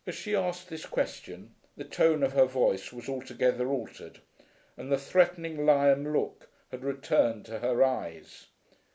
As 0.07 0.15
she 0.15 0.33
asked 0.35 0.69
this 0.69 0.87
question 0.87 1.53
the 1.77 1.83
tone 1.85 2.23
of 2.23 2.33
her 2.33 2.45
voice 2.47 2.91
was 2.91 3.07
altogether 3.07 3.67
altered, 3.69 4.19
and 4.75 4.91
the 4.91 4.97
threatening 4.97 5.63
lion 5.63 6.11
look 6.11 6.49
had 6.71 6.83
returned 6.83 7.45
to 7.45 7.59
her 7.59 7.83
eyes. 7.83 8.47